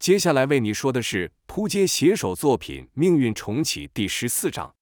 [0.00, 4.74] 接下来为你说的是扑街写手作品《命运重启》第十四章。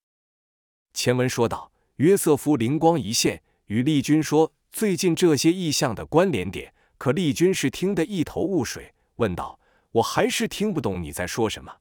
[0.95, 6.73] 前文说到，约瑟夫灵光一现，与丽君说最近这些意象的关联点。
[6.99, 9.59] 可丽君是听得一头雾水，问道
[9.91, 11.79] ：“我还是听不懂你在说什么。”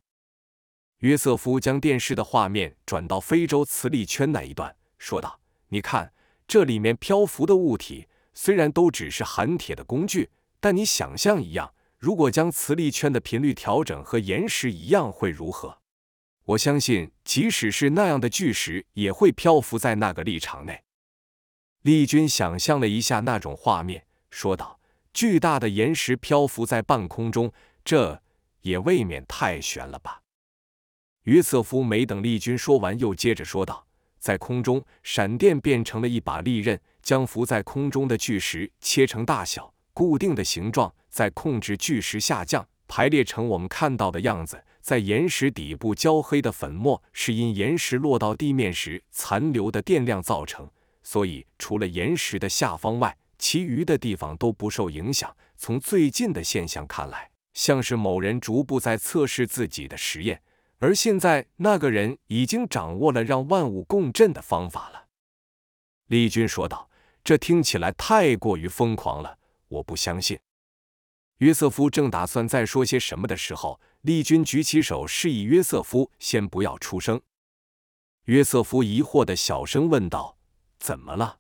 [1.02, 6.12] 约瑟夫将电视的画面转到非洲磁力圈那一段，说道：“你看，
[6.48, 15.80] 这里面漂浮的物体虽然都只是含铁的工具，但你想象一样，如果将磁力圈的频率调整和岩石一样，会如何？
[16.46, 20.84] 我相信，即使是那样的巨石，也会漂浮在那个立场内。”
[21.82, 24.80] 丽君想象了一下那种画面，说道。
[25.14, 27.52] 巨大的岩石漂浮在半空中，
[27.84, 28.22] 这
[28.62, 30.22] 也未免太悬了吧？
[31.24, 33.88] 约瑟夫没等丽君说完，又接着说道
[34.20, 44.64] ：“在空中，闪电变成了一把利刃，将浮在空中的巨石切成大小、固定的形状，在控制巨石下降，排列成我们看到的样子。
[44.82, 50.70] 在岩石底部焦黑的粉末，是因岩石落到地面时残留的电量造成，
[51.02, 55.36] 所以除了岩石的下方外。”其余的地方都不受影响。
[55.58, 60.42] 从最近的现象看来，像是某人逐步在测试自己的实验，
[60.78, 65.06] 而现在那个人已经掌握了让万物共振的方法了。
[66.08, 66.90] 丽君说道
[67.24, 69.38] ：“这听起来太过于疯狂了，
[69.68, 70.38] 我不相信。”
[71.38, 77.22] 约瑟夫正打算再说些什么的时候，丽君举起手示意约瑟夫先不要出声。
[78.26, 80.38] 约瑟夫疑惑的小声问道
[80.80, 81.40] ：“怎么了？”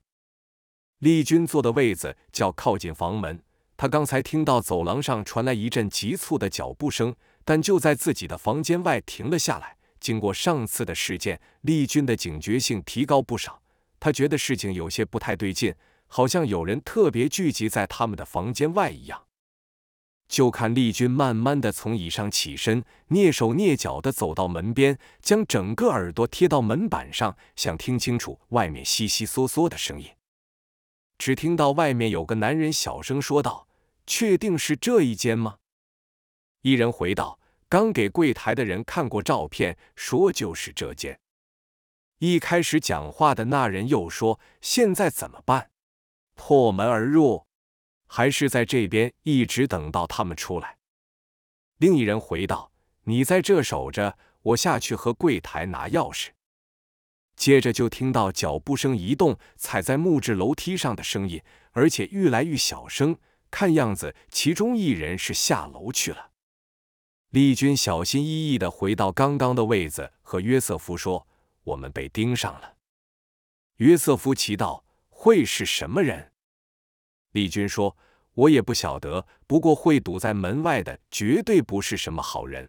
[1.00, 3.44] 丽君坐的位子较靠近房门，
[3.76, 9.78] 她刚才听到走廊上传来一阵急促的脚步声，但就在自己的房间外停了下来。
[10.00, 13.62] 经过上次的事件，丽君的警觉性提高不少，
[14.00, 15.74] 她觉得事情有些不太对劲，
[16.06, 19.27] 好像有人特别聚集在他们的房间外一样。
[20.28, 30.10] 就看丽君慢慢的从椅上起身，蹑手蹑脚的走到门边，将整个耳朵贴到门板上，想听清楚外面悉悉嗦嗦的声音。
[31.18, 33.68] 只听到外面有个男人小声说道
[34.06, 35.58] ：“确定是这一间吗？”
[36.62, 41.20] 一人回道：“刚给柜台的人看过照片，说就是这间。”
[42.20, 45.72] 一开始讲话的那人又说：“现在怎么办？
[46.36, 47.47] 破门而入，
[48.08, 50.78] 还是在这边一直等到他们出来？”
[51.78, 52.72] 另一人回道
[53.06, 56.30] ：“你在这守着，我下去和柜台拿钥匙。”
[57.38, 63.18] 接着就听到脚步声移动，踩在木质楼梯上的声音，而且愈来愈小声。
[63.52, 66.32] 看样子，其中一人是下楼去了。
[67.30, 71.28] 丽君小心翼翼地回到刚刚的位子，和约瑟夫说
[71.64, 72.78] ：“我们被盯上了。”
[73.78, 76.32] 约瑟夫奇道：“会是什么人？”
[77.38, 77.96] 丽君说
[78.34, 82.68] ：“我也不晓得，不过会堵在门外的，绝对不是什么好人。”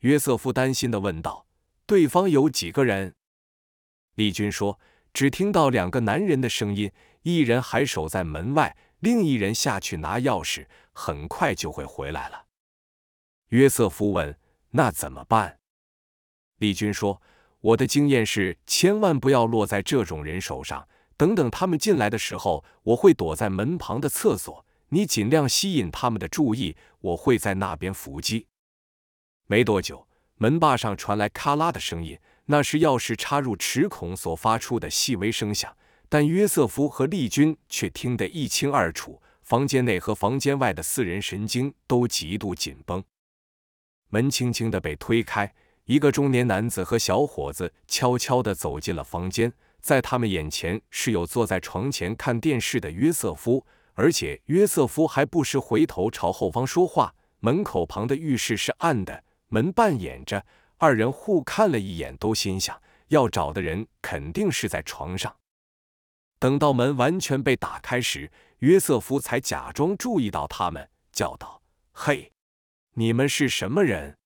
[0.00, 1.46] 约瑟夫担心地问道
[1.86, 3.14] ：“对方有几个人？”
[4.16, 4.78] 丽君说
[5.14, 6.92] ：“只听到两个男人的声音，
[7.22, 12.44] 一人还守在门外，另一人下去拿钥匙，很快就会回来了。”
[13.48, 14.38] 约瑟夫问
[14.72, 15.58] ：“那怎么办？”
[16.60, 17.22] 丽君说
[17.60, 20.86] ：“我的经验是，千万不要落在这种人手上。
[21.16, 28.46] 等等他们进来的时候，我会躲在门旁的厕所，你尽量吸引他们的注意，我会在那边伏击。”
[29.46, 32.18] 没多久，门把上传来咔啦的声音。
[32.46, 35.74] 那是钥匙插入齿孔所发出的细微声响，
[36.10, 39.22] 但约瑟夫和丽君却听得一清二楚。
[39.42, 43.02] 房间内和房间外的四人神经都极度紧绷。
[44.08, 45.54] 门轻轻地被推开，
[45.84, 49.52] 一个中年男子和小伙子悄悄地走进了房间。
[49.84, 57.14] 在他们眼前是有坐在床前看电视的约瑟夫，而且约瑟夫还不时回头朝后方说话。
[57.40, 60.46] 门口旁的浴室是暗的，门半掩着。
[60.78, 65.36] 二人互看了一眼，都心想要找的人肯定是在床上。
[66.38, 71.60] 等到门完全被打开时，约瑟夫才假装注意到他们，叫道
[71.92, 72.32] ：“嘿，
[72.94, 74.16] 你们是什么人？”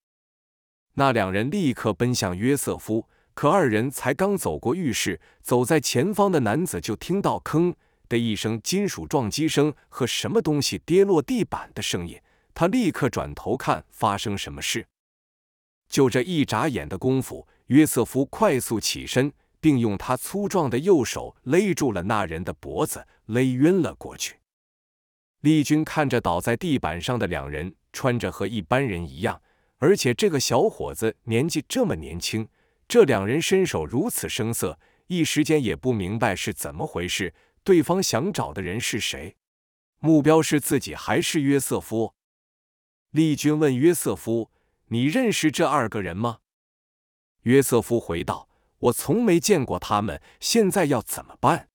[0.94, 3.08] 那两人立刻奔向约瑟夫，
[3.38, 7.72] 可二人才刚走过浴室，走在前方的男子就听到“坑”
[8.10, 12.20] 的一声金属撞击声和什么东西跌落地板的声音。
[12.52, 14.84] 他立刻转头看，发生什么事。
[15.88, 24.40] 就这一眨眼的功夫，约瑟夫快速起身，并用他粗壮的右手勒住了那人的脖子，勒晕了过去。
[25.42, 29.40] 丽君看着倒在地板上的两人，穿着和一般人一样，
[29.76, 32.48] 而且这个小伙子年纪这么年轻，
[32.88, 37.34] 这两人身手如此生涩，一时间也不明白是怎么回事。
[37.62, 39.36] 对方想找的人是谁？
[39.98, 42.14] 目标是自己还是约瑟夫？
[43.10, 44.50] 丽君问约瑟夫
[44.88, 46.38] ：“你认识这二个人吗？”
[47.42, 48.48] 约瑟夫回道
[48.78, 51.68] ：“我从没见过他们，现在要怎么办？”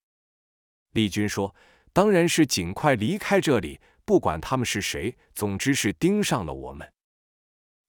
[0.94, 1.56] 丽君说
[1.94, 6.92] ：“当然是尽快离开这里，不管他们是谁，总之是盯上了我们。”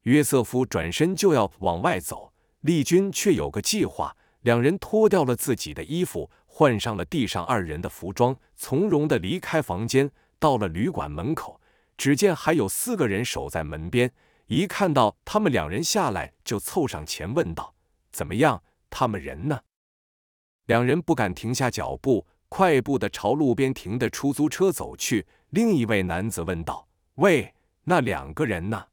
[0.03, 2.34] 约瑟夫转身就要往外走，
[2.65, 4.17] 丽君却有个计划。
[4.41, 11.61] 两人脱掉了自己的衣服，换上了地上二人的服装，从容的离开房间，到了旅馆门口。
[11.97, 14.11] 只见还有四个人守在门边，
[14.47, 17.75] 一看到他们两人下来，就凑上前问道
[18.11, 18.63] ：“怎么样？
[18.89, 19.61] 他们人呢？”
[20.67, 25.27] 两人不敢停下脚步，快步的朝路边停的出租车走去。
[25.51, 28.87] 另一位男子问道：“喂，那两个人呢？”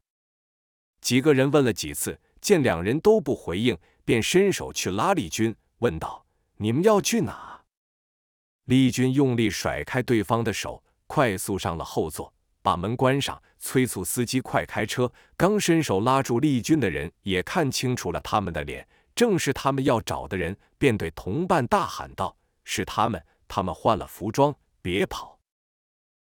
[1.00, 3.78] 几个人问了几次，见两人都不回应。
[4.04, 6.26] 便伸手去拉丽君，问道
[6.58, 7.62] ：“你们要去哪？”
[8.66, 15.10] 丽君用力甩开对方的手，快速上了后座，把门关上，催促司机快开车。
[15.36, 18.84] 刚伸手拉住丽君的人也看清楚了他们的脸，
[19.14, 23.24] 正是他们要找的人，便对同伴大喊道：“是他们！
[23.46, 24.52] 他们换了服装，
[24.82, 25.38] 别跑！”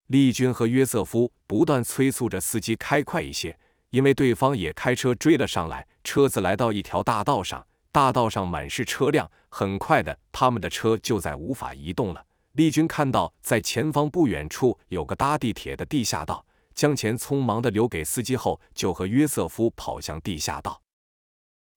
[0.08, 3.56] 丽君和约瑟夫不断催促着司机开快一些。
[3.90, 12.24] 因为对方也开车追了上来，车子来到一条大道上，大道上满是车辆，很快的，他们的车就在无法移动了。
[12.52, 16.44] 丽君看到在前方不远处有个搭地铁的地下道，
[16.74, 20.80] 将钱匆忙的留给司机后，就和约瑟夫跑向地下道。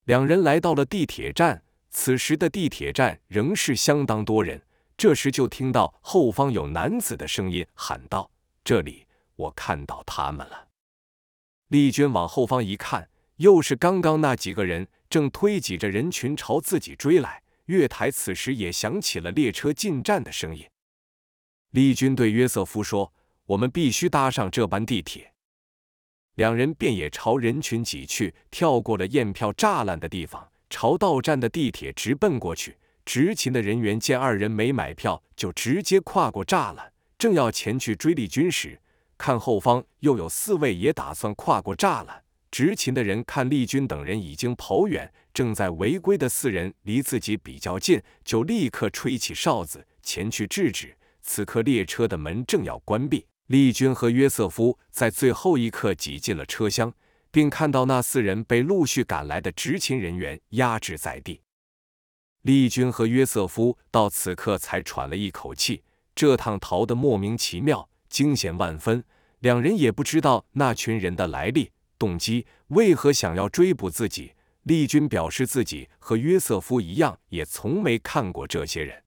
[0.05, 4.61] 两人来到了地铁站，此时的地铁站仍是相当多人。
[4.95, 8.29] 这时就听到后方有男子的声音喊道
[8.63, 10.67] ：“这里，我看到他们了。”
[11.69, 17.41] 丽君往后方一看，又是刚刚那几个人，正推挤着人群朝自己追来。
[17.65, 20.65] 月台此时也响起了列车进站的声音。
[21.71, 23.13] 丽君对约瑟夫说
[23.47, 25.33] ：“我们必须搭上这班地铁。”
[26.35, 32.77] 两人便也朝人群挤去，跳过了验票栅栏的地方，朝到站的地铁直奔过去。
[33.05, 38.81] 执勤的人员见二人没买票，就直接跨过栅栏，正要前去追丽君时。
[39.23, 50.97] 看后方又有四位也打算跨过栅栏，执勤的人看丽君等人已经跑远，正在违规的四人离自己比较近，就立刻吹起哨子前去制止。
[51.21, 56.93] 此刻列车的门正要关闭，丽君和约瑟夫在最后一刻挤进了车厢，
[57.31, 61.39] 并看到那四人被陆续赶来的执勤人员压制在地。
[62.41, 65.81] 丽君和约瑟夫到此刻才喘了一口气，
[66.13, 67.87] 这趟逃得莫名其妙。
[68.09, 69.03] 惊险万分，
[69.43, 71.69] 两人也不知道那群人的来历、
[71.99, 74.31] 动机，为何想要追捕自己。
[74.61, 79.03] 丽君表示自己和约瑟夫一样，也从没看过这些人。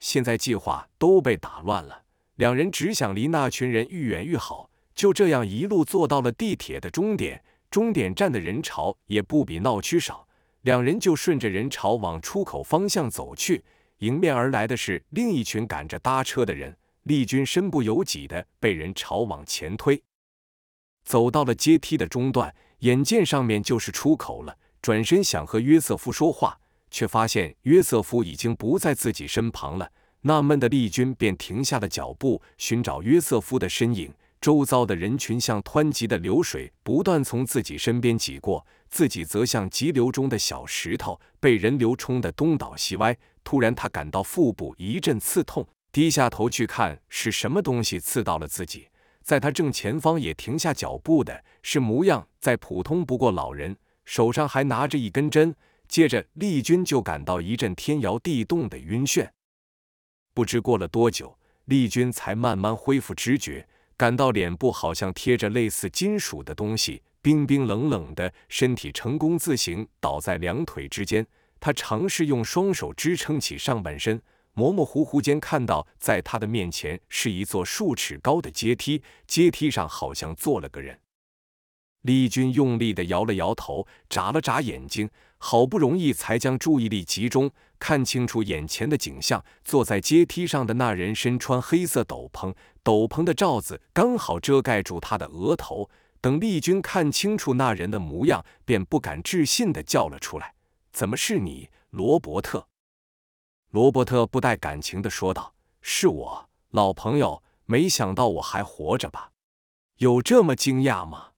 [0.00, 2.02] 现在计划都被打乱了，
[2.34, 4.68] 两人只想离那群人愈远愈好。
[4.92, 10.26] 就这样一路坐到了地铁的终点，终点站的人潮也不比闹区少，
[10.62, 13.64] 两人就顺着人潮往出口方向走去。
[13.98, 16.76] 迎面而来的是另一群赶着搭车的人。
[17.08, 20.02] 丽君身不由己的被人朝往前推，
[21.04, 26.60] 走到了阶梯的中段，眼见上面就是出口了，转身想和约瑟夫说话，
[26.90, 29.90] 却发现约瑟夫已经不在自己身旁了。
[30.20, 34.12] 纳闷的丽君便停下了脚步，寻找约瑟夫的身影。
[34.38, 43.16] 周遭的人群像湍急的流水，不断从自己身边挤过，自己则像急流中的小石头，被人流冲得东倒西歪。
[43.42, 45.66] 突然，他感到腹部一阵刺痛。
[45.98, 48.86] 低下头去看是什么东西刺到了自己，
[49.20, 55.52] 在他正前方也停下脚步的是模样再普通不过老人，手上还拿着一根针。
[55.88, 59.28] 接着丽君就感到一阵天摇地动的晕眩。
[60.32, 71.26] 不知过了多久，丽君才慢慢恢复知觉，感到脸部好像贴着类似金属的东西，冰冰冷冷的，身体成功自行倒在两腿之间。
[71.58, 74.22] 他尝试用双手支撑起上半身。
[74.58, 80.98] 模模糊糊间看到，在他的面前是一座数尺高的阶梯，阶梯上好像坐了个人。
[82.02, 89.44] 丽君用力的摇了摇头，眨了眨眼睛，好不容易才将注意力集中，看清楚眼前的景象。
[89.62, 95.88] 坐在阶梯上的那人身穿黑色斗篷，斗篷的罩子刚好遮盖住他的额头。
[96.20, 100.54] 等丽君看清楚那人的模样，便不敢置信的叫了出来
[100.90, 102.66] ：“怎么是你，罗伯特？”
[103.70, 107.42] 罗伯特不带感情的说道：“是我，老朋友。
[107.66, 109.30] 没想到我还活着吧？
[109.98, 111.32] 有这么惊讶吗？”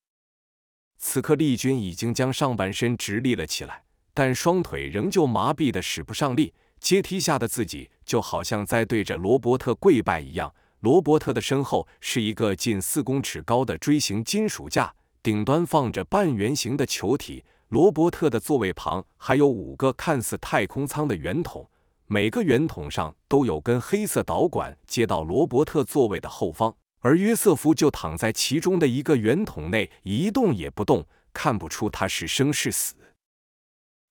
[0.96, 3.82] 此刻，丽君已经将上半身直立了起来，
[4.14, 6.54] 但双腿仍旧麻痹的使不上力。
[6.78, 17.44] 阶梯下的自己就好像在对着罗伯特跪拜一样，罗伯特的身后是一个近四公尺高的锥形金属架，顶端放着半圆形的球体。
[17.70, 21.68] 罗伯特的座位旁还有五个看似太空舱的圆筒，
[22.12, 32.96] 每个圆筒上都有根黑色导管接到罗伯特座位的后方，而约瑟夫就躺在其中的一个圆筒内，一动也不动，看不出他是生是死。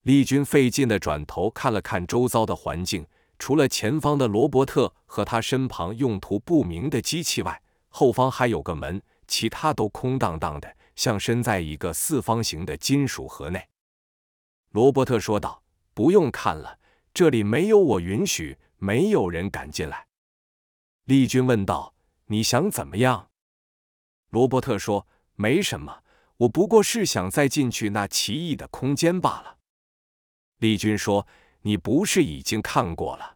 [0.03, 3.05] 丽君费劲地转头看了看周遭的环境，
[3.37, 10.73] 除了前方的罗伯特和他身旁用途不明的机器外，后方还有个门，其他都空荡荡的。
[10.95, 13.67] 像身在一个四方形的金属盒内，
[14.71, 15.63] 罗伯特说道
[15.93, 16.78] ：“不用看了，
[17.19, 20.07] 这里没有我允许，没有人敢进来。”
[21.03, 21.93] 丽君问道
[22.27, 23.29] ：“你想怎么样？”
[24.31, 26.01] 罗伯特说：“没什么，
[26.37, 29.57] 我不过是想再进去那奇异的空间罢了。”
[30.59, 31.27] 丽君说
[31.63, 33.35] ：“你不是已经看过了？”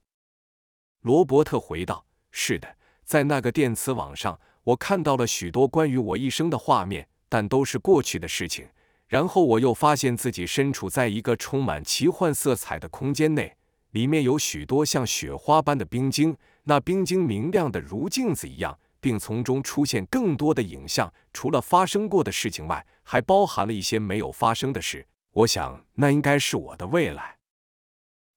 [1.03, 8.69] 罗伯特回道：“是的，在那个电磁网上，我看到了许多关于我一生的画面。”但都是过去的事情。
[9.07, 13.57] 然后我又发现自己身处在一个充满奇幻色彩的空间内，
[13.93, 21.11] 里面有许多像雪花般的冰晶，那冰晶明亮的如镜子一样，并从中出现更多的影像。
[21.31, 25.07] 除了发生过的事情外，还包含了一些没有发生的事。
[25.33, 27.37] 我想那应该是我的未来。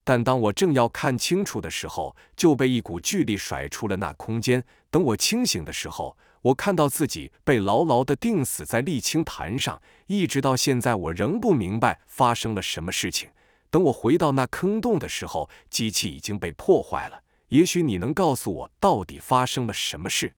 [0.04, 4.62] 但当我正要看清楚的时候，就被一股巨力甩出了那空间。
[4.90, 9.80] 等我清醒的时候，我看到自己被牢牢地钉死在沥青潭上。
[10.06, 13.30] 一直到现在，我仍不明白发生了什么事情。
[13.76, 17.22] 等我回到那坑洞的时候，机器已经被破坏了。
[17.48, 20.32] 也许你能告诉我，到底发生了什么事？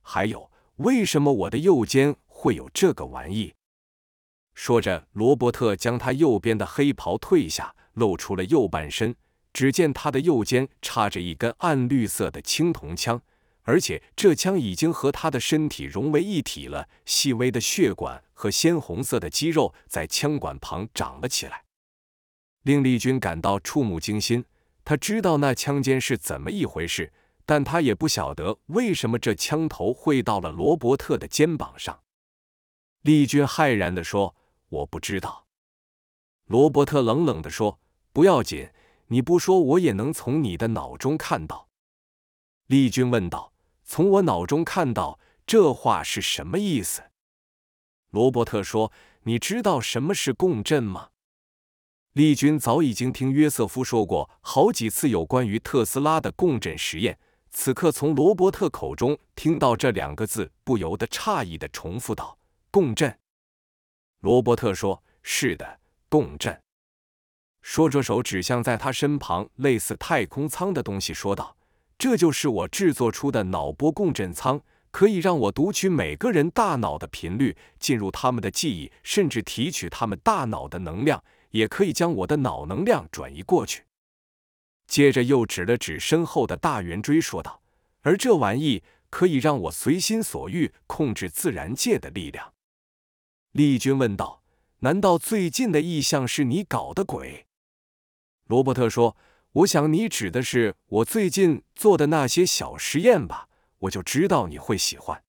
[0.00, 3.52] 还有，为什么我的右肩会有这个玩意？
[4.54, 7.74] 说着，罗伯特将他右边的黑袍褪下。
[7.92, 9.14] 露出了右半身，
[9.52, 13.20] 只见他的右肩插着一根暗绿色的青铜枪，
[13.64, 16.88] 而且这枪已经和他的身体融为一体了。
[17.04, 21.64] 细微的血管和鲜红色的肌肉在枪管旁长了起来，
[22.62, 24.44] 令丽君感到触目惊心。
[24.84, 27.12] 他知道那枪尖是怎么一回事，
[27.46, 32.00] 但他也不晓得为什么这枪头会到了罗伯特的肩膀上。
[33.02, 34.34] 丽君骇然地说
[34.68, 35.46] ：“我不知道。”
[36.46, 37.78] 罗伯特冷冷地说
[38.12, 38.68] ：“不要紧，
[39.06, 41.68] 你不说我也能从你的脑中看到。”
[42.66, 43.52] 丽君问道
[43.84, 47.02] ：“从我脑中看到这话是什么意思？”
[48.10, 48.90] 罗伯特说
[49.22, 51.10] ：“你知道什么是共振吗？”
[52.14, 57.16] 丽君早已经听约瑟夫说过好几次有关于特斯拉的共振实验，
[57.50, 62.36] 此刻从罗伯特口中听到这两个字，不由得诧异地重复道
[62.72, 63.16] ：“共振。”
[64.22, 65.78] 罗伯特说：“是的。”
[66.10, 66.60] 共振。
[67.62, 71.56] 说着，手指向在他身旁类似太空舱的东西，说道
[71.96, 83.84] ：“这就是我制作出的脑波共振舱，可以让我读取每个人大脑的频率，进入他们的记忆，甚至提取他们大脑的能量，也可以将我的脑能量转移过去。”
[84.86, 87.62] 接着又指了指身后的大圆锥，说道
[88.02, 92.54] ：“而这玩意可以让我随心所欲控制自然界的力量。”
[93.52, 94.40] 丽君问道。
[94.82, 97.44] 难道最近的意象是你搞的鬼？
[98.46, 99.14] 罗伯特说
[99.52, 103.50] ：“我想你指的是我最近做的那些小实验吧。
[103.80, 105.22] 我就知道你会喜欢。”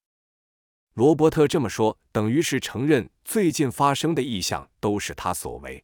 [0.96, 5.84] 罗伯特这么说，等于是承认最近发生的异象都是他所为。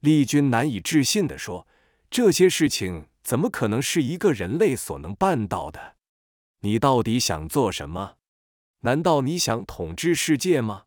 [0.00, 1.66] 丽君难以置信地说
[2.08, 5.96] ：“这些事情怎么可能是一个人类所能办到的？
[6.60, 8.14] 你到底想做什么？
[8.80, 10.84] 难道你想统治世界吗？”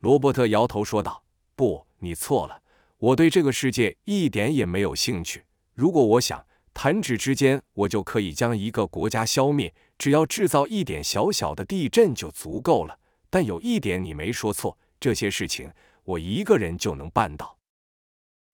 [0.00, 1.24] 罗伯特摇头说道
[1.54, 2.62] ：“不，你错了。
[2.96, 5.44] 我对这个世界一点也没有兴趣。
[5.74, 12.98] 如果我想，弹指之间我就可以将一个国家消灭，只要制造一点小小的地震就足够了。
[13.28, 15.70] 但有一点你没说错，这些事情
[16.04, 17.56] 我一个人就能办到。”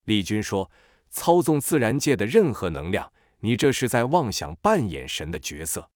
[0.04, 0.70] 丽君说
[1.10, 5.90] ：“操纵自然界的任何能量，你这是在妄想扮演神的角色。”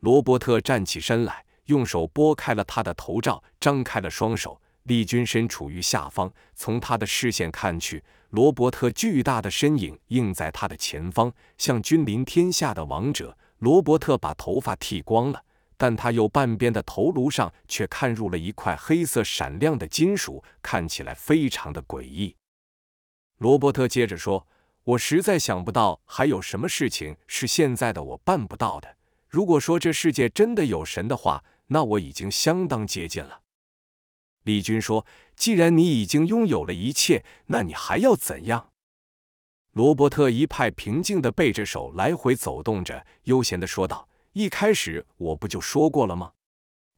[0.00, 1.44] 罗伯特站起身来。
[1.66, 4.60] 用手拨开了他的头罩，张开了双手。
[4.82, 13.38] 丽君身处于下方，从他的视线看去，罗伯特巨大的身影映在他的前方，像君临天下的王者。
[13.58, 15.44] 罗伯特把头发剃光了，
[15.76, 22.34] 但他右半边的头颅上却看入了一块黑色闪亮的金属，看起来非常的诡异。
[23.42, 24.46] 罗伯特接着说
[24.84, 28.96] ：“我实在想不到还有什么事情是现在的我办不到的。
[29.28, 33.40] 如果说这世界真的有神的话。”那我已经相当接近了，
[34.42, 38.72] 李军说：“既然你已经拥有了一切，那你还要怎样？”
[39.72, 46.32] 罗伯特一派平静的背着手来回走动着，悠闲的说道：“一开始我不就说过了吗？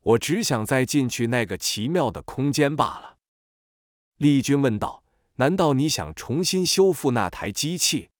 [0.02, 3.18] 我只想再进去那个奇妙的空间罢了。”
[4.18, 5.03] 丽君问道
[5.36, 8.10] ：“难道你想重新修复那台机器？”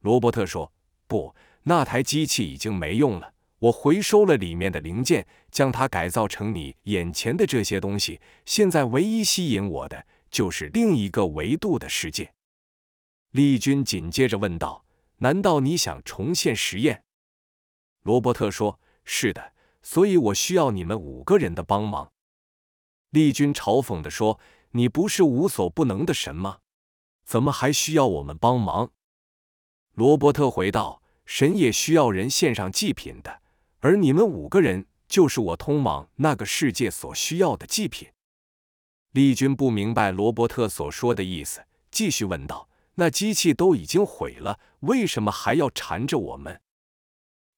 [0.00, 0.72] 罗伯特说
[1.06, 3.34] ：“不，那台机器已经没用了。
[3.58, 8.20] 我回收了里面的零件，将它改造成你眼前的这些东西。
[8.44, 12.34] 现在唯一吸引我的就是另一个维度的世界。”
[13.32, 14.84] 丽君紧接着问道
[15.18, 17.04] ：“难道你想重现实验？”
[18.02, 22.12] 罗伯特说：“是的，所以我需要你们五个人的帮忙。”
[23.10, 24.38] 丽君嘲讽地说。
[24.76, 26.58] 你不是无所不能的神吗？
[27.24, 28.90] 怎么还需要我们帮忙？
[29.92, 33.40] 罗伯特回道：“神也需要人献上祭品的，
[33.78, 38.08] 而你们五个人就是我通往那个世界所需要的祭品。”
[39.12, 46.60] 丽君不明白罗伯特所说的意思，继续问道：“那机器都已经毁了，为什么还要缠着我们？”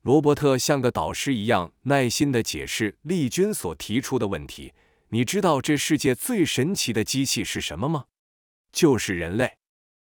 [0.05, 4.75] 罗伯特像个导师一样耐心的解释丽君所提出的问题。
[5.11, 8.07] 你知道这世界最神奇的机器是什么吗？
[8.73, 9.53] 就是人类。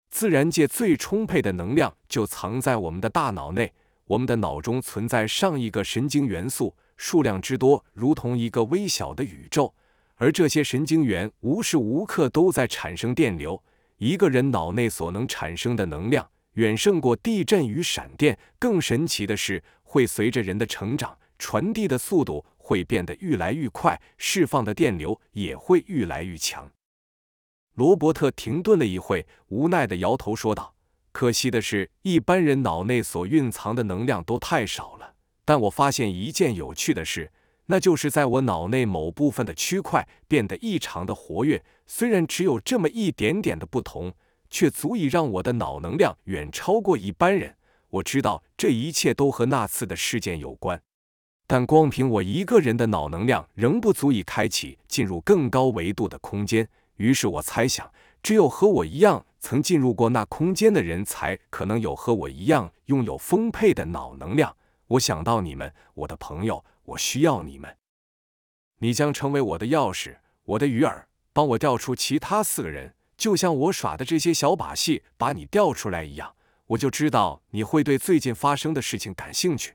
[0.09, 3.73] 自然界最充沛的能量就藏在我们的大脑内。
[4.07, 9.75] 我们的脑中存在上亿个神经元素，数量之多，如同一个微小的宇宙。
[10.15, 13.62] 而这些神经元无时无刻都在产生电流。
[13.99, 18.38] 一个人脑内所能产生的能量，远胜过地震与闪电。
[18.59, 22.47] 更神奇的是，会随着人的成长，传递的速度。
[22.66, 26.68] 会变得愈来愈快，释放的电流也会愈来愈强。
[27.75, 30.75] 罗伯特停顿了一会，无奈的摇头说道
[31.12, 35.14] ：“可惜的是，一般人脑内所蕴藏的能量都太少了。
[35.44, 37.30] 但我发现一件有趣的事，
[37.66, 41.64] 那就是在我脑内某部分的区块变得异常的活跃。
[41.87, 44.12] 虽然只有这么一点点的不同，
[44.50, 47.54] 却足以让我的脑能量远超过一般人。
[47.90, 50.82] 我知道这一切都和那次的事件有关。”
[51.47, 56.69] 但光凭我一个人的脑能量仍不足以开启进入更高维度的空间。
[56.97, 64.56] 于是我猜想，只有和我一样曾进入过那空间的人，才可能有和我一样拥有丰沛的脑能量。
[64.89, 67.76] 我想到你们，我的朋友，我需要你们。
[68.78, 76.35] 你将成为我的钥匙，我的鱼饵，帮我钓出其他四个人，就像我耍的这些小把戏把你钓出来一样。
[76.69, 79.75] 我就知道你会对最近发生的事情感兴趣。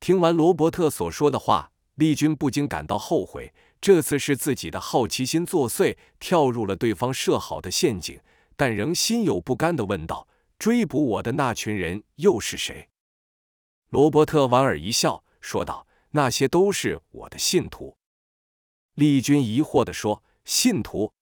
[0.00, 3.52] 听完罗伯特所说的话，丽君不禁感到后悔。
[3.82, 8.18] 这次是自己的好奇心作祟，跳入了对方设好的陷阱，
[8.56, 10.26] 但仍心有不甘地问道
[10.58, 12.88] ：“追捕我的那群人又是谁？”
[13.90, 17.98] 罗伯特莞尔一笑，说道：“那些都是我的信徒。”
[18.96, 21.12] 丽君疑惑地说：“信徒？”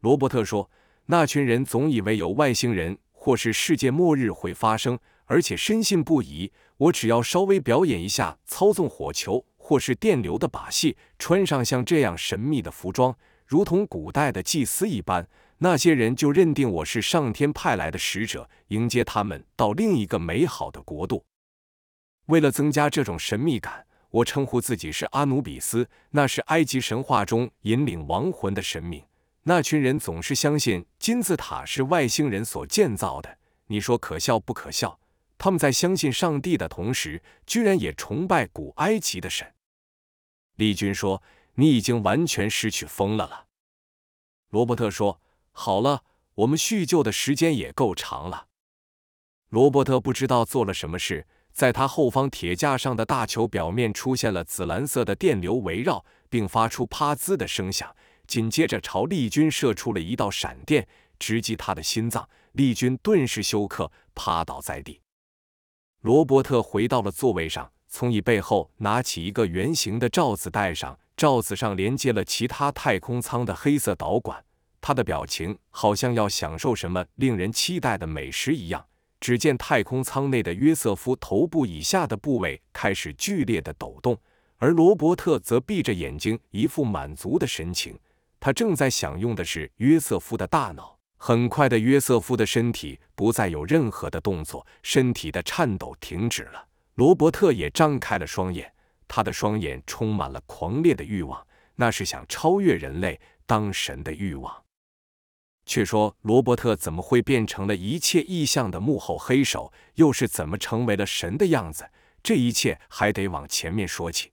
[0.00, 0.70] 罗伯特说
[1.06, 4.98] ：“那群人总以为有外星人或是世界末日会发生。”
[5.30, 21.24] 而且深信不疑，我只要稍微表演一下操纵火球或是电流的把戏，穿上像这样神秘的服装，如同古代的祭司一般，那些人就认定我是上天派来的使者，迎接他们到另一个美好的国度。
[22.26, 29.02] 为了增加这种神秘感，我称呼自己是阿努比斯，那是埃及神话中引领亡魂的神明。
[29.42, 35.00] 那群人总是相信金字塔是外星人所建造的，你说可笑不可笑？
[35.38, 39.54] 他们在相信上帝的同时，居然也崇拜古埃及的神。
[40.56, 41.22] 丽君说
[41.54, 43.46] ：“你已经完全失去风了了。”
[44.50, 45.20] 罗伯特说
[45.52, 46.02] ：“好了，
[46.34, 48.48] 我们叙旧的时间也够长了。”
[49.50, 57.94] 罗伯特不知道做了什么事，在他后方铁架上的大球表面出现了紫蓝色的电流围绕，并发出啪滋的声响，
[58.26, 60.86] 紧接着朝丽君射出了一道闪电，
[61.18, 62.28] 直击他的心脏。
[62.52, 65.00] 丽君顿时休克，趴倒在地。
[66.08, 74.42] 罗伯特回到了座位上，从椅背后拿起一个圆形的罩子戴上，罩子上连接了其他太空舱的黑色导管。
[74.80, 78.82] 他的表情好像要享受什么令人期待的美食一样。
[79.20, 84.18] 只见太空舱内的约瑟夫头部以下的部位开始剧烈的抖动，
[84.56, 87.98] 而罗伯特则闭着眼睛，一副满足的神情。
[88.40, 90.97] 他正在享用的是约瑟夫的大脑。
[91.18, 96.68] 很快的，约瑟夫的身体不再有任何的动作，身体的颤抖停止了。
[96.94, 98.72] 罗伯特也张开了双眼，
[99.06, 104.64] 他的双眼充满了狂烈的欲望，那是想超越人类、当神的欲望。
[105.66, 109.72] 却说罗伯特怎么会变成了一切异象的幕后黑手？
[109.96, 111.90] 又是怎么成为了神的样子？
[112.22, 114.32] 这一切还得往前面说起。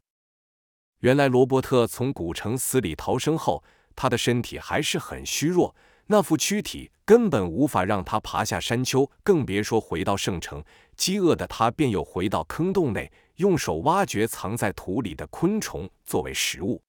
[1.00, 3.64] 原来，罗伯特从古城死里逃生后，
[3.96, 5.76] 他的身体还是很虚弱。
[6.08, 10.64] 那副躯体根本无法让他爬下山丘，更别说回到圣城。
[10.96, 16.82] 饥饿的他便又回到坑洞内，用手挖掘藏在土里的昆虫作为食物。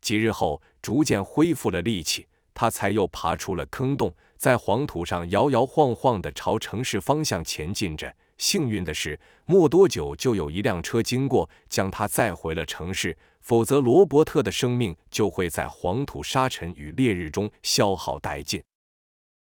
[0.00, 8.14] 几日后，逐渐恢复了力气，他才又爬出了坑洞，在黄土上摇摇晃晃地朝城市方向前进着。
[8.44, 13.16] 幸运的是，没多久就有一辆车经过，将他载回了城市。
[13.40, 18.62] 否则，罗伯特的生命就会在黄土沙尘与烈日中消耗殆尽。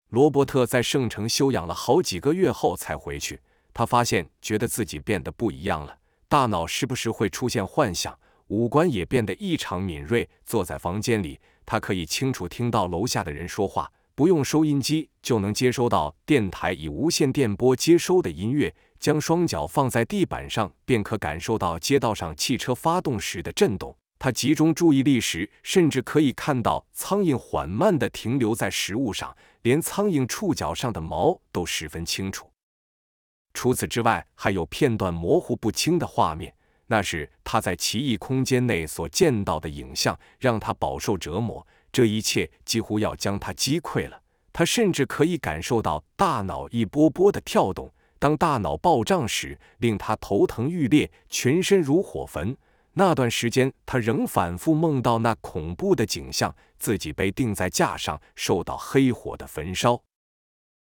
[0.09, 3.39] 罗伯特在圣城休养了好几个月后才回去，
[3.75, 5.95] 他发现觉得自己变得不一样了，
[6.27, 10.27] 大脑时不时会出现幻想，五官也变得异常敏锐。
[10.43, 13.91] 坐在房间里，他可以清楚听到楼下的人说话。
[14.19, 23.95] 不用收音机就能接收到电台以无线电波接收的音乐，将双脚放在地板上便可感受到街道上汽车发动时的震动。
[24.17, 32.51] 他集中注意力时，甚至可以看到苍蝇缓慢地停留在食物上，连苍蝇触角上的毛都十分清楚。
[33.53, 36.53] 除此之外，还有片段模糊不清的画面，
[36.87, 41.65] 那是他在奇异空间内所见到的影像，让他饱受折磨。
[41.91, 44.21] 这一切几乎要将他击溃了。
[44.51, 47.91] 他甚至可以感受到大脑一波波的跳动。
[48.17, 52.57] 当大脑暴胀时，令他头疼欲裂，全身如火焚。
[52.93, 60.01] 那段时间，他仍反复梦到那恐怖的景象：自己被钉在架上，受到黑火的焚烧。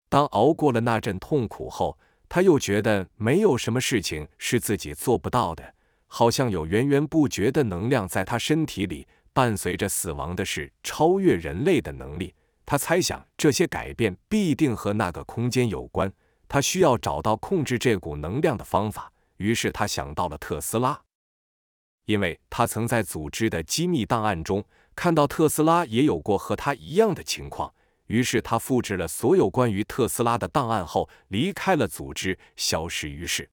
[0.10, 5.76] 当熬过了那阵痛苦后，他又觉得没有什么事情是自己做不到的，
[6.08, 9.08] 好像有源源不绝的能量在他身体里。
[9.34, 12.34] 伴随着死亡的是超越人类的能力。
[12.66, 16.12] 他猜想这些改变必定和那个空间有关。
[16.48, 19.12] 他需要找到控制这股能量的方法。
[19.38, 21.02] 于是他想到了特斯拉，
[22.06, 24.64] 因为他曾在组织的机密档案中
[24.96, 27.74] 看到特斯拉也有过和他一样的情况。
[28.06, 33.50] 于是他复制了所有关于特斯拉的档案后，离开了组织，消失于世。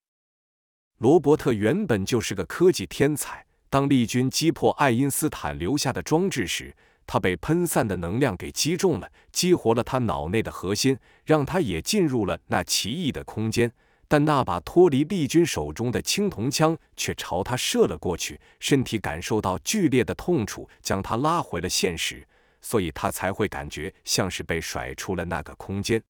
[0.98, 3.46] 罗伯特原本就是个科技天才。
[3.70, 6.74] 当利军击破爱因斯坦留下的装置时，
[7.06, 13.72] 他被喷散的能量给击中了，激活了他脑内的核心，让他也进入了那奇异的空间。
[14.08, 22.26] 但那把脱离利军手中的青铜枪却朝他射了过去，身体感受到剧烈的痛楚，将他拉回了现实，
[22.60, 26.02] 所以他才会感觉像是被甩出了那个空间。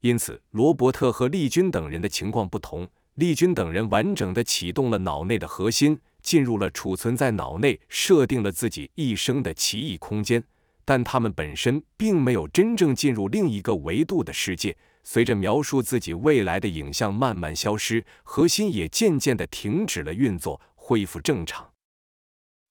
[0.00, 6.00] 因此，罗伯特和利军等人的情况不同，利军等人完整的启动了脑内的核心。
[6.24, 10.42] 进入了储存在脑内、设定了自己一生的奇异空间，
[10.84, 14.76] 但他们本身并没有真正进入另一个维度的世界。
[15.06, 21.70] 随着描述自己未来的影像慢慢消失，核心也渐渐的停止了运作，恢复正常。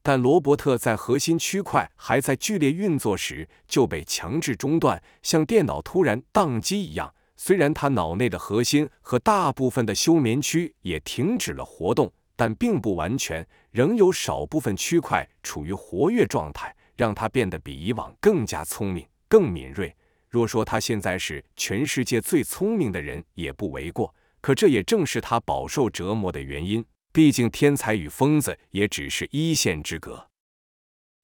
[0.02, 7.14] 但罗伯特在核心区块还在剧烈运作时就被强制中断，像电脑突然宕机一样。
[7.38, 12.12] 虽然他脑内的核心和大部分的休眠区也停止了活动。
[12.44, 19.96] 但并不完全，仍有少部分区块处于活跃状态，让他变得比以往更加聪明、更敏锐。
[20.28, 24.14] 若说他现在是全世界最聪明的人，也不为过。
[24.42, 26.84] 可这也正是他饱受折磨的原因。
[27.14, 30.28] 毕竟，天才与疯子也只是一线之隔。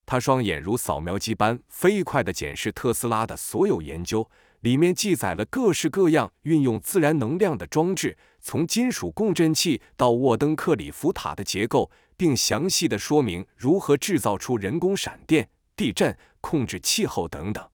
[0.05, 4.25] 他双眼如扫描机般飞快地检视特斯拉的所有研究。
[4.62, 17.65] 里面记载了各式各样运用自然能量的装置，从金属共振器到沃登克里夫塔的结构，并详细的说明如何制造出人工闪电、地震、控制气候等等。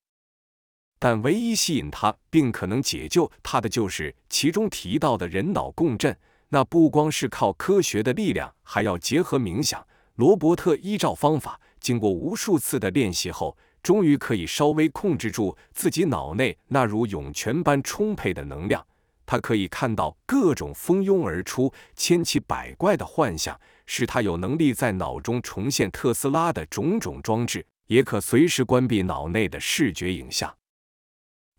[1.00, 6.16] 但唯一吸引他并可能解救他的，就是其中提到的人脑共振。
[6.50, 9.86] 那不光是靠科学的力量，还要结合冥想。
[10.16, 13.58] 罗伯特依照方法，经过无数次的练习后。
[13.86, 18.84] 终于可以稍微控制住自己脑内那如涌泉般充沛的能量，
[19.28, 30.52] 他可以看到各种蜂拥而出、千奇百怪的幻象，使他有能力在脑中重现特斯拉的种种装置，也可随时关闭脑内的视觉影像。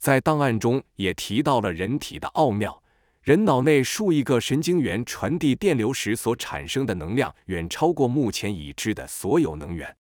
[0.01, 2.83] 在档案中也提到了人体的奥妙，
[3.23, 9.97] 人脑内数亿个神经元传递电流时所产生的能量，远超过目前已知的所有能源。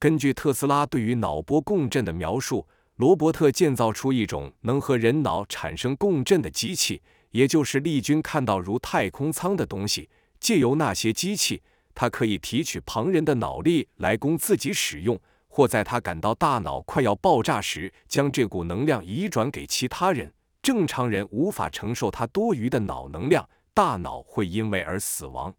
[0.00, 2.64] 根据特斯拉对于脑波共振的描述，
[2.96, 10.08] 罗伯特建造出一种能和人脑产生共振的机器，也就是利军看到如太空舱的东西。
[10.38, 11.60] 借由那些机器，
[11.96, 20.32] 他可以提取旁人的脑力来供自己使用，或在他感到大脑快要爆炸时，将这股能量移转给其他人。
[20.62, 25.52] 正常人无法承受他多余的脑能量，大脑会因为而死亡。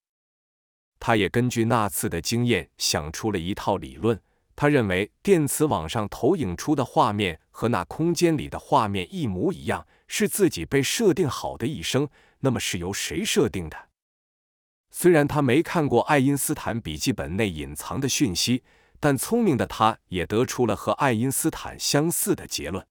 [0.98, 4.18] 他也根据那次的经验想出了一套理论。
[4.60, 12.10] 他认为电磁网上投影出的画面和那空间里的画面一模一样，是自己被设定好的一生。
[12.40, 13.88] 那么是由谁设定的？
[14.92, 18.62] 虽然他没看过爱因斯坦笔记本内隐藏的讯息，
[19.00, 22.86] 但聪明的他也得出了和爱因斯坦相似的结论。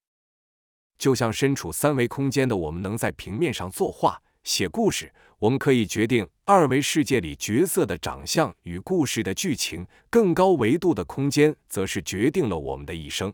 [0.97, 13.33] 就像身处三维空间的我们能在平面上作画、写故事，我们可以决定二维世界里角色的长相与故事的剧情，更高维度的空间则是决定了我们的一生。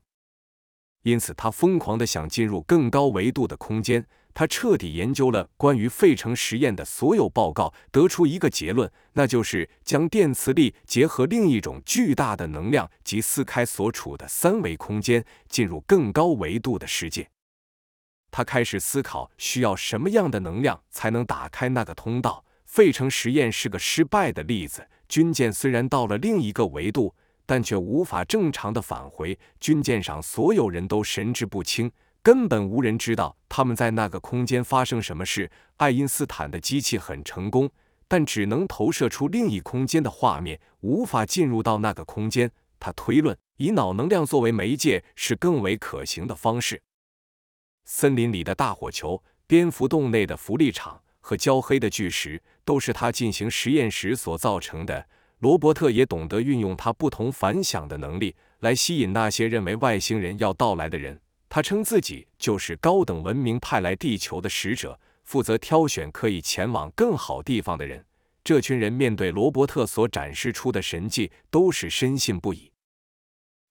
[1.05, 4.07] 因此，他疯狂的想进入更高维度的空间。
[4.35, 17.31] 他彻底研究了关于费城实验的所有报告，得出一个结论，那就是将电磁力结合另一种巨大的能量，及撕开所处的三维空间，进入更高维度的世界。
[18.37, 22.45] 他开始思考需要什么样的能量才能打开那个通道。
[22.65, 24.85] 费城实验是个失败的例子。
[25.09, 27.15] 军舰虽然到了另一个维度，
[27.47, 29.39] 但却无法正常的返回。
[29.61, 31.89] 军舰上所有人都神志不清，
[32.25, 35.49] 根本无人知道他们在那个空间发生什么事。
[35.77, 37.71] 爱因斯坦的机器很成功，
[38.09, 42.51] 但只能投射出另一空间的画面，无法进入到那个空间。
[42.81, 46.83] 他推论，以脑能量作为媒介是更为可行的方式。
[47.85, 55.07] 森林里的大火球、蝙蝠洞内的浮力场和焦黑的巨石，都是他进行实验时所造成的。
[55.41, 61.21] 罗伯特也懂得运用他不同凡响的能力来吸引那些认为外星人要到来的人。
[61.51, 68.05] 他称自己就是高等文明派来地球的使者，负责挑选可以前往更好地方的人。
[68.43, 72.71] 这群人面对罗伯特所展示出的神迹，都是深信不疑。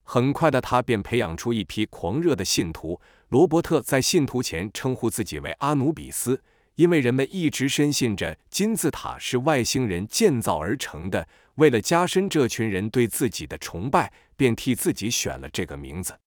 [0.03, 2.99] 很快的，他便培养出一批狂热的信徒。
[3.33, 6.43] 罗伯特在信徒前称呼自己为阿努比斯，
[6.75, 11.27] 因为人们一直深信着金字塔是外星人建造而成的。
[11.55, 16.19] 为了加深这群人对自己的崇拜，便替自己选了这个名字。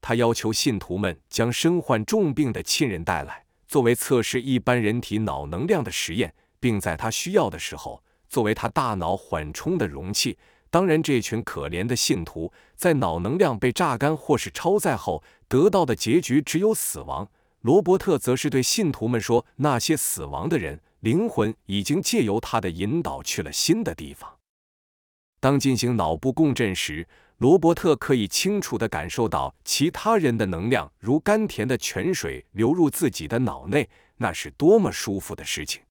[0.00, 10.38] 他要求信徒们将身患重病的亲人带来，作为测试一般人体脑能量的实验，并在他需要的时候，作为他大脑缓冲的容器。
[10.70, 17.28] 当然，这群可怜的信徒在脑能量被榨干或是超载后得到的结局只有死亡。
[17.60, 24.38] 罗伯特则是对信徒们说：“那些死亡的人灵魂已经借由他的引导去了新的地方。”
[25.40, 27.06] 当进行脑部共振时，
[27.38, 35.82] 罗伯特可以清楚地感受到其他人的能量如甘甜的泉水流入自己的脑内，那是多么舒服的事情。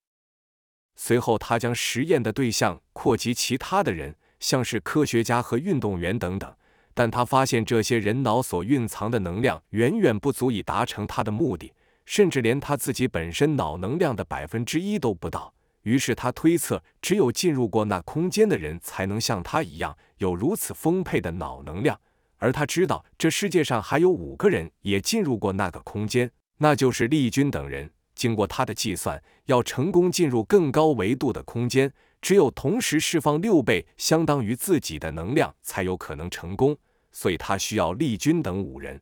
[0.95, 4.15] 随后，他将实验的对象扩及其他的人。
[4.39, 6.53] 像是科学家和运动员等等，
[6.93, 11.73] 但他发现这些人脑所蕴藏的能量远远不足以达成他的目的，
[12.05, 15.53] 甚至连他自己本身脑能量的百分之一都不到。
[15.81, 21.99] 于是他推测，只有进入过那空间的人才能像他一样有如此丰沛的脑能量。
[22.37, 27.89] 而他知道，这世界上还有五个人也进入过那个空间，那就是利军等人。
[28.15, 31.91] 经过他的计算，要成功进入更高维度的空间。
[32.23, 36.75] 只有同时释放六倍相当于自己的能量，才有可能成功。
[37.11, 38.99] 所以他需要丽君等五人，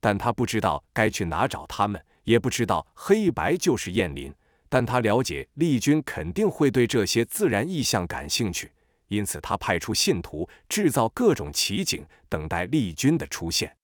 [0.00, 4.32] 但他不知道该去哪找他们，也不知道黑白就是燕林。
[4.68, 8.70] 但他了解丽君肯定会对这些自然意象感兴趣，
[9.08, 13.74] 因此他派出信徒制造各种奇景，等待丽君的出现。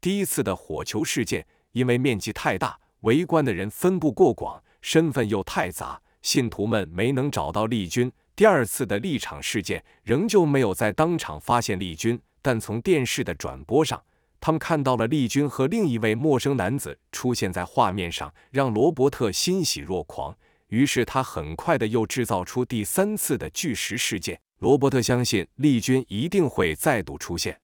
[0.00, 6.00] 第一次的火球事件，因为面积太大，围观的人分布过广，身份又太杂。
[6.24, 8.10] 信徒们没能找到丽君。
[8.34, 14.02] 第二次的立场事件仍旧没有在当场发现丽君，但从电视的转播上，
[14.40, 20.34] 他们看到了丽君和另一位陌生男子出现在画面上，让罗伯特欣喜若狂。
[20.68, 24.40] 于是他很快的又制造出第三次的巨石事件。
[24.60, 27.60] 罗伯特相信丽君一定会再度出现。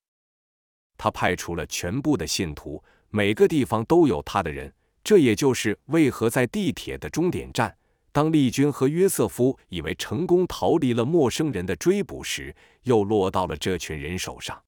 [0.99, 4.71] 他派出了全部的信徒，每个地方都有他的人。
[5.03, 7.75] 这也就是为何在地铁的终点站。
[8.13, 14.61] 当丽君和约瑟夫以为成功逃离了陌生人的追捕时，又落到了这群人手上。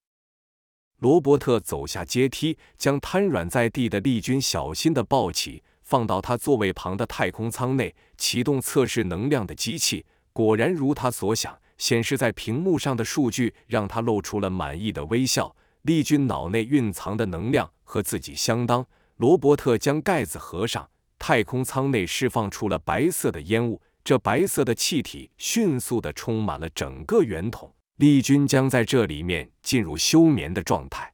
[0.98, 10.06] 罗伯特走下阶梯，将瘫软在地的丽君小心地抱起，放到他座位旁的太空舱内，启动测试能量的机器。
[10.32, 15.56] 果然如他所想，显示在屏幕上的数据让他露出了满意的微笑。
[15.82, 18.86] 丽君脑内蕴藏的能量和自己相当。
[19.16, 20.88] 罗伯特将盖子合上。
[21.24, 27.72] 太空舱内释放出了白色的烟雾，这白色的气体迅速地充满了整个圆筒。
[27.98, 31.12] 丽君将在这里面进入休眠的状态。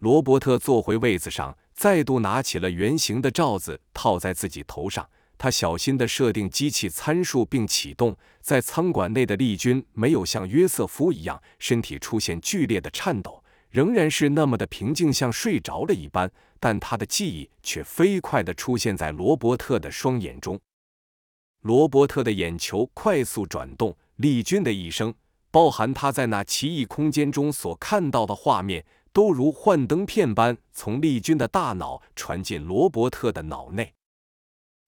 [0.00, 5.08] 罗伯特坐回位子上，再度拿起了圆形的罩子套在自己头上。
[5.38, 8.14] 他小心地设定机器参数并启动。
[8.42, 16.30] 在舱管内的丽君没有像约瑟夫一样身体出现剧烈的颤抖，仍然是那么的平静，像睡着了一般。
[16.60, 20.58] 但他的记忆却飞快地出现在罗伯特的双眼中。
[21.62, 25.14] 罗伯特的眼球快速转动，丽君的一生，
[25.50, 33.94] 包含他在那奇异空间中所看到的画面，都如幻灯片般从丽君的大脑传进罗伯特的脑内。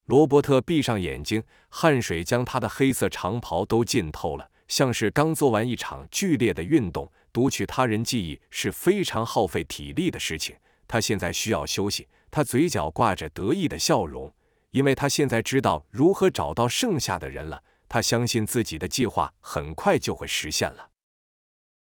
[0.06, 7.10] 罗伯特闭上眼睛，汗水将他的黑色长袍都浸透了，像是刚做完一场剧烈的运动。
[7.32, 10.56] 读取他人记忆是非常耗费体力的事情，
[10.90, 12.08] 他现在需要休息。
[12.32, 14.34] 他嘴角挂着得意的笑容，
[14.72, 17.62] 因为他现在知道如何找到剩下的人了。
[17.88, 20.90] 他相信自己的计划很快就会实现了。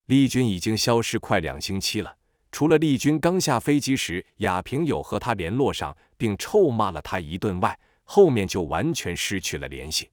[0.08, 2.18] 丽君已经消失快两星期了，
[2.52, 10.10] 除了丽君刚下飞机时亚平有和他联络上，并臭骂了他一顿外，后面就完全失去了联系。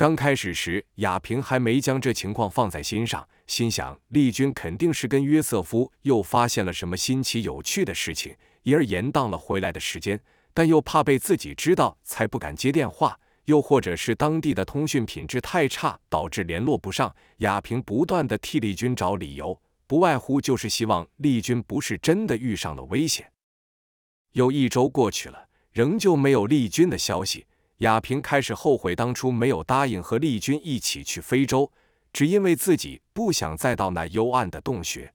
[0.00, 8.34] 刚开始时，亚平还没将这情况放在心上，心想丽君肯定是跟约瑟夫又发现了什么新奇有趣的事情。
[8.62, 10.18] 因而延宕了回来的时间，
[10.54, 13.20] 但又怕被自己知道，才不敢接电话。
[13.44, 17.14] 又或者是当地的通讯品质太差，导致联络不上。
[17.40, 23.30] 亚平不断的替丽君找理由，不外乎就是希望丽君不是真的遇上了危险。
[24.32, 27.44] 又一周过去了，仍旧没有丽君的消息。
[27.80, 31.72] 亚平开始后悔当初没有答应和丽君一起去非洲，
[32.12, 35.14] 只因为自己不想再到那幽暗的洞穴。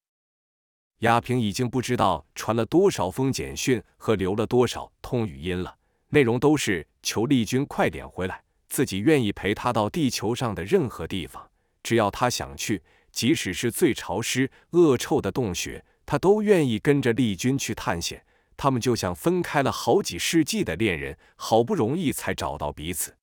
[1.00, 5.76] 亚平已经不知道传了多少封简讯和留了多少通语音了，
[6.10, 11.48] 内容都是求丽君快点回来，自己愿意陪她到地球上的任何地方，
[11.84, 18.26] 只要她想去，即使是最潮湿、恶臭的洞穴，他都愿意跟着丽君去探险。
[18.58, 23.16] 他们就像分开了好几世纪的恋人，好不容易才找到彼此。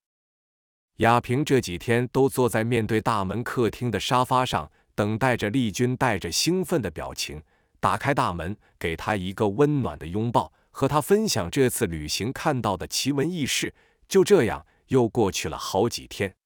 [0.97, 7.43] 亚平这几天都坐在面对大门客厅的沙发上，等待着丽君带着兴奋的表情。
[7.81, 13.75] 打开大门，给他一个温暖的拥抱，和他分享这次旅行看到的奇闻异事。
[14.07, 16.37] 就这样，又过去了好几天。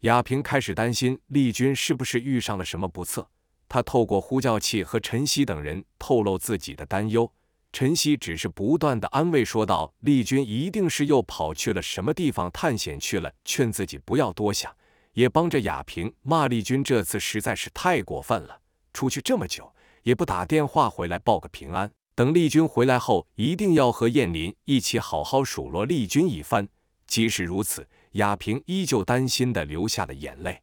[0.00, 3.30] 亚平开始担心丽君是不是遇上了什么不测，
[3.68, 7.32] 他透过呼叫器和晨曦等人透露自己的担忧。
[7.74, 14.72] 陈曦只是不断的安慰说道：“丽君一定是又跑去了什么地方探险去了，劝自己不要多想，
[15.14, 18.60] 也帮着亚平骂丽君这次实在是太过分了，
[18.92, 19.72] 出去这么久。”
[20.04, 21.90] 也不打电话回来报个平安。
[22.14, 26.68] 等丽君回来后，一定要和燕林一起好好数落丽君一番。
[27.08, 30.62] 即使如此，亚平依旧担心的流下了眼泪。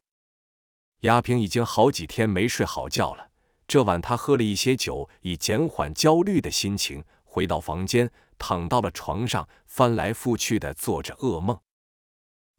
[1.02, 3.31] 亚平已经好几天没睡好觉了。
[3.72, 11.58] 这晚，他喝了一些酒，以减缓焦虑的心情，回到房间，躺到了床上，翻来覆去的做着噩梦。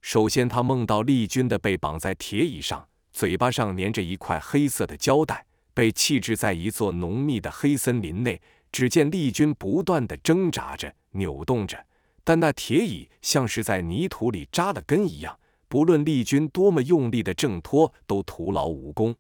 [0.01, 5.45] 首先，他梦到丽君的被绑在铁椅上，嘴巴上粘着一块黑色的胶带。
[5.75, 8.41] 被弃置在一座浓密的黑森林内，
[8.73, 11.85] 只见丽君不断的挣扎着、扭动着，
[12.25, 19.15] 但那铁椅像是在泥土里扎了根一样，不论丽君多么用力的挣脱，都徒劳无功。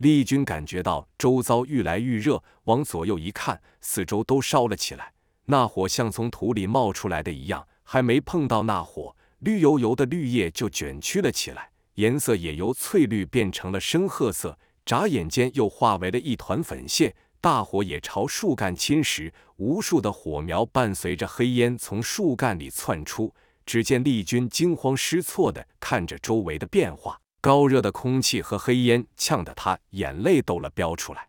[0.00, 5.12] 丽君感觉到周遭愈来愈热，往左右一看，四周都烧了起来，
[5.44, 14.58] 那火像从土里冒出来的一样，还没碰到那火，绿油油的绿叶就卷曲了起来，颜色也由翠绿变成了深褐色。
[14.86, 23.34] 眨眼间又化为了一团粉屑，大火也朝树干侵蚀，无数的火苗伴随着黑烟从树干里窜出。
[23.66, 31.28] 只见丽君惊慌失措地看着周围的变化，高热的空气和黑烟呛得他眼泪都了飙出来。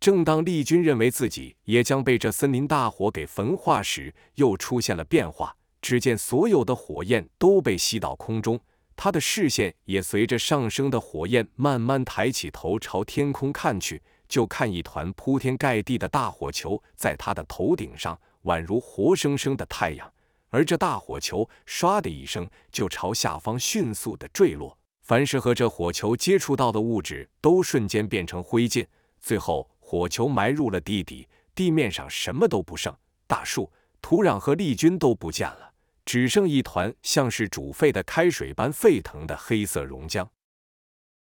[0.00, 5.56] 正当丽君认为自己也将被这森林大火给焚化时，又出现了变化。
[5.80, 8.60] 只见所有的火焰都被吸到空中。
[8.96, 20.12] 他的视线也随着上升的火焰慢慢抬起头朝天空看去，就看一团铺天盖地的大火球在他的头顶上，宛如活生生的太阳。
[20.50, 24.77] 而这大火球唰的一声就朝下方迅速的坠落，
[25.08, 28.86] 凡是和这火球接触到的物质都瞬间变成灰烬。
[29.22, 32.94] 最后，火球埋入了地底，地面上什么都不剩，
[33.26, 35.72] 大树、土壤和丽君都不见了。
[36.04, 40.28] 只剩一团像是煮沸的开水般沸腾的黑色熔浆。